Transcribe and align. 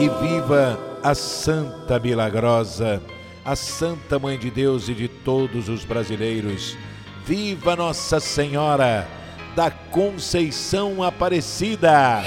E 0.00 0.08
viva 0.08 0.78
a 1.02 1.12
Santa 1.12 1.98
Milagrosa, 1.98 3.02
a 3.44 3.56
Santa 3.56 4.16
Mãe 4.16 4.38
de 4.38 4.48
Deus 4.48 4.88
e 4.88 4.94
de 4.94 5.08
todos 5.08 5.68
os 5.68 5.84
brasileiros. 5.84 6.78
Viva 7.26 7.74
Nossa 7.74 8.20
Senhora 8.20 9.08
da 9.56 9.72
Conceição 9.72 11.02
Aparecida! 11.02 12.22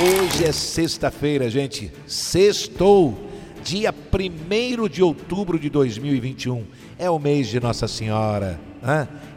Hoje 0.00 0.44
é 0.44 0.50
sexta-feira, 0.50 1.48
gente. 1.48 1.92
Sextou, 2.04 3.27
dia 3.68 3.92
1 3.92 4.88
de 4.88 5.02
outubro 5.02 5.58
de 5.58 5.68
2021. 5.68 6.64
É 6.98 7.10
o 7.10 7.18
mês 7.18 7.48
de 7.48 7.60
Nossa 7.60 7.86
Senhora, 7.86 8.58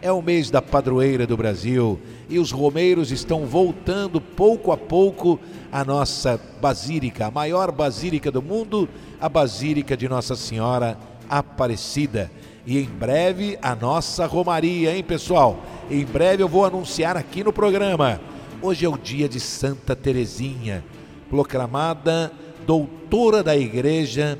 é 0.01 0.09
o 0.09 0.21
mês 0.21 0.49
da 0.49 0.61
padroeira 0.61 1.27
do 1.27 1.35
Brasil. 1.35 1.99
E 2.29 2.39
os 2.39 2.49
romeiros 2.49 3.11
estão 3.11 3.45
voltando 3.45 4.21
pouco 4.21 4.71
a 4.71 4.77
pouco 4.77 5.37
à 5.69 5.83
nossa 5.83 6.39
basílica, 6.61 7.25
a 7.25 7.31
maior 7.31 7.73
basílica 7.73 8.31
do 8.31 8.41
mundo, 8.41 8.87
a 9.19 9.27
Basílica 9.27 9.97
de 9.97 10.07
Nossa 10.07 10.37
Senhora 10.37 10.97
Aparecida. 11.29 12.31
E 12.65 12.79
em 12.79 12.85
breve 12.85 13.59
a 13.61 13.75
nossa 13.75 14.25
Romaria, 14.25 14.95
hein, 14.95 15.03
pessoal? 15.03 15.61
Em 15.89 16.05
breve 16.05 16.41
eu 16.41 16.47
vou 16.47 16.63
anunciar 16.63 17.17
aqui 17.17 17.43
no 17.43 17.51
programa. 17.51 18.21
Hoje 18.61 18.85
é 18.85 18.89
o 18.89 18.97
dia 18.97 19.27
de 19.27 19.41
Santa 19.41 19.93
Teresinha, 19.93 20.85
proclamada 21.29 22.31
doutora 22.65 23.43
da 23.43 23.55
Igreja 23.57 24.37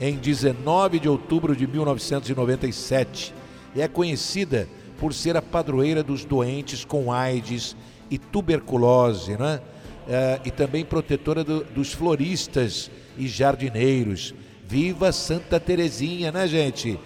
em 0.00 0.16
19 0.16 0.98
de 0.98 1.08
outubro 1.08 1.54
de 1.56 1.66
1997. 1.66 3.34
E 3.74 3.80
é 3.82 3.88
conhecida 3.88 4.68
por 4.98 5.12
ser 5.12 5.36
a 5.36 5.42
padroeira 5.42 6.02
dos 6.02 6.24
doentes 6.24 6.84
com 6.84 7.12
AIDS 7.12 7.76
e 8.10 8.18
tuberculose, 8.18 9.36
né? 9.36 9.60
Eh, 10.08 10.40
e 10.44 10.50
também 10.50 10.84
protetora 10.84 11.42
do- 11.42 11.64
dos 11.64 11.92
floristas 11.92 12.90
e 13.16 13.26
jardineiros. 13.26 14.34
Viva 14.66 15.10
Santa 15.12 15.58
Teresinha, 15.58 16.30
né, 16.30 16.46
gente? 16.46 16.98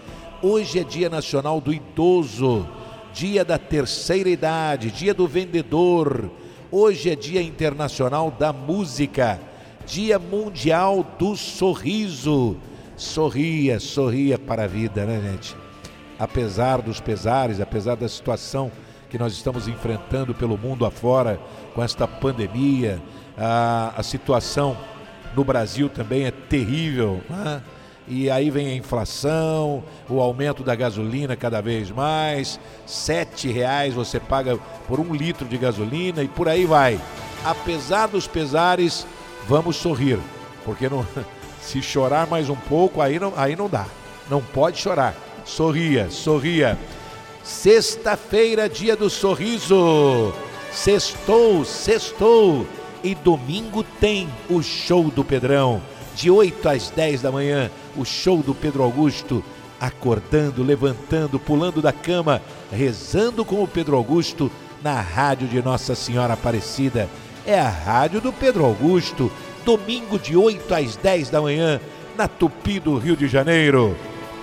Hoje 0.43 0.79
é 0.81 0.85
Dia 0.85 1.09
Nacional 1.09 1.61
do 1.61 1.73
Idoso, 1.73 2.67
Dia 3.13 3.45
da 3.45 3.57
Terceira 3.59 4.29
Idade, 4.29 4.91
Dia 4.91 5.15
do 5.15 5.27
Vendedor. 5.27 6.31
Hoje 6.71 7.11
é 7.11 7.17
Dia 7.17 7.41
Internacional 7.41 8.31
da 8.31 8.53
Música, 8.53 9.41
Dia 9.89 10.19
Mundial 10.19 11.05
do 11.19 11.35
Sorriso. 11.35 12.59
Sorria, 12.95 13.81
sorria 13.81 14.39
para 14.39 14.65
a 14.65 14.67
vida, 14.67 15.07
né, 15.07 15.19
gente? 15.31 15.57
Apesar 16.19 16.83
dos 16.83 17.01
pesares, 17.01 17.59
apesar 17.59 17.95
da 17.95 18.07
situação 18.07 18.71
que 19.09 19.17
nós 19.17 19.33
estamos 19.33 19.67
enfrentando 19.67 20.35
pelo 20.35 20.59
mundo 20.59 20.85
afora 20.85 21.41
com 21.75 21.83
esta 21.83 22.07
pandemia, 22.07 23.01
a, 23.37 23.95
a 23.97 24.03
situação 24.03 24.77
no 25.35 25.43
Brasil 25.43 25.89
também 25.89 26.27
é 26.27 26.31
terrível, 26.31 27.23
né? 27.31 27.63
E 28.07 28.31
aí 28.31 28.51
vem 28.51 28.69
a 28.69 28.75
inflação, 28.75 29.83
o 30.09 30.21
aumento 30.21 30.63
da 30.63 30.75
gasolina 30.75 31.37
cada 31.37 31.61
vez 31.61 31.91
mais, 31.91 32.59
sete 32.87 33.51
reais 33.51 33.95
você 33.95 34.19
paga 34.19 34.59
por 34.87 34.99
um 34.99 35.15
litro 35.15 35.47
de 35.47 35.57
gasolina 35.57 36.23
e 36.23 36.29
por 36.29 36.49
aí 36.49 36.65
vai. 36.65 36.99
Apesar 37.45 38.09
dos 38.09 38.27
pesares, 38.27 39.07
vamos 39.47 39.77
sorrir, 39.77 40.19
porque 40.65 40.89
não, 40.89 41.07
se 41.61 41.83
chorar 41.83 42.27
mais 42.27 42.49
um 42.49 42.57
pouco, 42.57 43.01
aí 43.01 43.19
não, 43.19 43.33
aí 43.37 43.55
não 43.55 43.69
dá. 43.69 43.87
Não 44.31 44.43
pode 44.43 44.79
chorar. 44.79 45.15
Sorria, 45.45 46.11
sorria. 46.11 46.79
Sexta-feira, 47.43 48.69
dia 48.69 48.95
do 48.95 49.09
sorriso. 49.09 50.35
Sextou, 50.71 51.65
sextou. 51.65 52.67
E 53.03 53.15
domingo 53.15 53.83
tem 53.83 54.29
o 54.51 54.63
show 54.63 55.05
do 55.11 55.25
Pedrão. 55.25 55.81
De 56.15 56.31
8 56.31 56.69
às 56.69 56.91
10 56.91 57.23
da 57.23 57.33
manhã, 57.33 57.71
o 57.97 58.05
show 58.05 58.43
do 58.43 58.55
Pedro 58.55 58.83
Augusto. 58.83 59.43
Acordando, 59.81 60.63
levantando, 60.63 61.39
pulando 61.39 61.81
da 61.81 61.93
cama, 61.93 62.43
rezando 62.71 63.45
com 63.45 63.63
o 63.63 63.69
Pedro 63.69 63.97
Augusto 63.97 64.51
na 64.83 65.01
rádio 65.01 65.47
de 65.49 65.63
Nossa 65.63 65.95
Senhora 65.95 66.35
Aparecida. 66.35 67.09
É 67.49 67.59
a 67.59 67.71
rádio 67.71 68.21
do 68.21 68.31
Pedro 68.31 68.63
Augusto. 68.63 69.33
Domingo 69.65 70.19
de 70.19 70.37
8 70.37 70.75
às 70.75 70.97
10 70.97 71.31
da 71.31 71.41
manhã, 71.41 71.81
na 72.15 72.29
Tupi 72.29 72.79
do 72.79 72.99
Rio 72.99 73.17
de 73.17 73.27
Janeiro. 73.27 73.97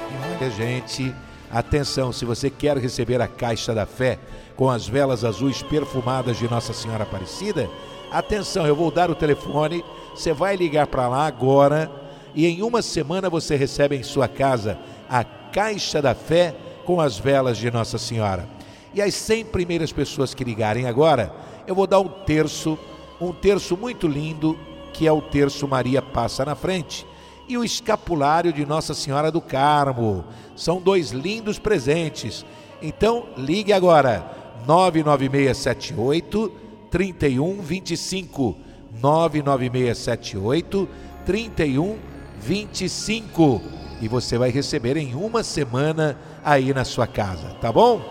E 0.10 0.44
olha, 0.44 0.50
gente, 0.50 1.14
atenção, 1.52 2.12
se 2.12 2.26
você 2.26 2.50
quer 2.50 2.76
receber 2.80 3.22
a 3.22 3.28
caixa 3.28 3.76
da 3.76 3.86
fé 3.86 4.18
com 4.56 4.72
as 4.72 4.88
velas 4.88 5.24
azuis 5.24 5.62
perfumadas 5.62 6.36
de 6.38 6.50
Nossa 6.50 6.74
Senhora 6.74 7.04
Aparecida, 7.04 7.70
atenção, 8.12 8.66
eu 8.66 8.76
vou 8.76 8.90
dar 8.90 9.12
o 9.12 9.16
telefone, 9.16 9.86
você 10.16 10.34
vai 10.34 10.56
ligar 10.56 10.88
para 10.88 11.08
lá 11.08 11.28
agora 11.28 11.92
e 12.34 12.48
em 12.48 12.64
uma 12.64 12.82
semana 12.82 13.30
você 13.30 13.56
recebe 13.56 13.96
em 13.96 14.02
sua 14.02 14.28
casa 14.28 14.80
a 15.08 15.24
caixa 15.24 16.02
da 16.02 16.16
fé 16.16 16.56
com 16.84 17.00
as 17.00 17.20
velas 17.20 17.60
de 17.60 17.70
Nossa 17.70 18.00
Senhora. 18.00 18.50
E 18.96 19.00
as 19.00 19.14
100 19.14 19.46
primeiras 19.46 19.92
pessoas 19.92 20.34
que 20.34 20.44
ligarem 20.44 20.88
agora, 20.88 21.32
eu 21.68 21.76
vou 21.76 21.86
dar 21.86 22.00
um 22.00 22.08
terço, 22.08 22.80
um 23.20 23.32
terço 23.32 23.78
muito 23.78 24.08
lindo, 24.08 24.58
que 24.94 25.08
é 25.08 25.12
o 25.12 25.22
terço 25.22 25.68
Maria 25.68 26.02
Passa 26.02 26.46
na 26.46 26.56
Frente 26.56 27.06
e 27.48 27.58
o 27.58 27.64
escapulário 27.64 28.52
de 28.52 28.66
Nossa 28.66 28.94
Senhora 28.94 29.32
do 29.32 29.40
Carmo. 29.42 30.26
São 30.56 30.82
dois 30.82 31.12
lindos 31.12 31.60
presentes. 31.60 32.46
Então, 32.82 33.28
ligue 33.38 33.72
agora. 33.72 34.32
99678 34.68 36.52
3125. 36.90 38.56
99678 39.02 40.90
3125. 41.26 43.62
E 44.02 44.08
você 44.08 44.36
vai 44.38 44.50
receber 44.50 44.98
em 44.98 45.16
uma 45.16 45.44
semana 45.44 46.20
aí 46.44 46.74
na 46.74 46.84
sua 46.84 47.08
casa, 47.08 47.56
tá 47.62 47.72
bom? 47.72 48.02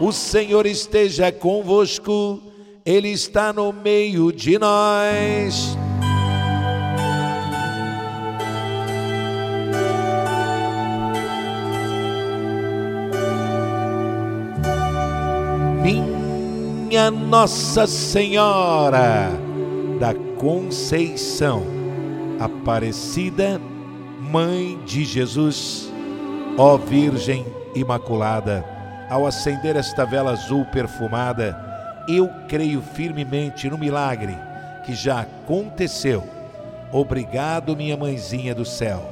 O 0.00 0.10
Senhor 0.12 0.66
esteja 0.66 1.30
convosco, 1.30 2.42
Ele 2.84 3.08
está 3.10 3.52
no 3.52 3.72
meio 3.72 4.32
de 4.32 4.58
nós. 4.58 5.76
Minha 15.82 17.10
Nossa 17.10 17.86
Senhora 17.86 19.30
da 19.98 20.14
Conceição, 20.38 21.62
Aparecida, 22.38 23.60
Mãe 24.18 24.78
de 24.86 25.04
Jesus, 25.04 25.92
ó 26.56 26.78
Virgem 26.78 27.44
Imaculada, 27.74 28.64
ao 29.10 29.26
acender 29.26 29.76
esta 29.76 30.06
vela 30.06 30.32
azul 30.32 30.64
perfumada, 30.66 31.69
eu 32.16 32.30
creio 32.48 32.80
firmemente 32.80 33.68
no 33.68 33.78
milagre 33.78 34.36
que 34.84 34.94
já 34.94 35.20
aconteceu. 35.20 36.24
Obrigado, 36.92 37.76
minha 37.76 37.96
mãezinha 37.96 38.54
do 38.54 38.64
céu. 38.64 39.02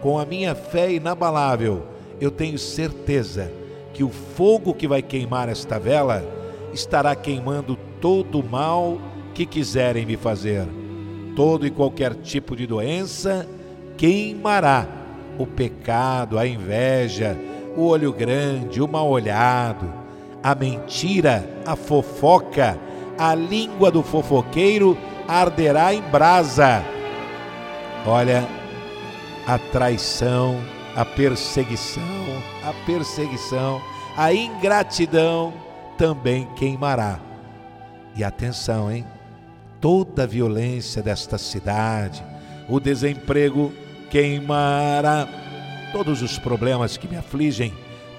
Com 0.00 0.18
a 0.18 0.24
minha 0.26 0.54
fé 0.54 0.92
inabalável, 0.92 1.86
eu 2.20 2.30
tenho 2.30 2.58
certeza 2.58 3.50
que 3.92 4.04
o 4.04 4.10
fogo 4.10 4.74
que 4.74 4.86
vai 4.86 5.02
queimar 5.02 5.48
esta 5.48 5.78
vela 5.78 6.24
estará 6.72 7.14
queimando 7.16 7.76
todo 8.00 8.40
o 8.40 8.48
mal 8.48 8.98
que 9.34 9.46
quiserem 9.46 10.06
me 10.06 10.16
fazer. 10.16 10.66
Todo 11.34 11.66
e 11.66 11.70
qualquer 11.70 12.14
tipo 12.14 12.54
de 12.54 12.66
doença 12.66 13.48
queimará. 13.96 14.86
O 15.38 15.46
pecado, 15.46 16.38
a 16.38 16.46
inveja, 16.46 17.36
o 17.76 17.86
olho 17.86 18.12
grande, 18.12 18.80
o 18.80 18.88
mal 18.88 19.08
olhado, 19.08 19.92
a 20.46 20.54
mentira, 20.54 21.44
a 21.66 21.74
fofoca, 21.74 22.78
a 23.18 23.34
língua 23.34 23.90
do 23.90 24.00
fofoqueiro 24.00 24.96
arderá 25.26 25.92
em 25.92 26.00
brasa. 26.00 26.84
Olha, 28.06 28.46
a 29.44 29.58
traição, 29.58 30.60
a 30.94 31.04
perseguição, 31.04 32.00
a 32.64 32.72
perseguição, 32.86 33.82
a 34.16 34.32
ingratidão 34.32 35.52
também 35.98 36.46
queimará. 36.54 37.18
E 38.14 38.22
atenção, 38.22 38.88
hein? 38.88 39.04
Toda 39.80 40.22
a 40.22 40.26
violência 40.28 41.02
desta 41.02 41.38
cidade, 41.38 42.24
o 42.68 42.78
desemprego 42.78 43.72
queimará. 44.08 45.26
Todos 45.92 46.22
os 46.22 46.38
problemas 46.38 46.96
que 46.96 47.08
me 47.08 47.16
afligem 47.16 47.74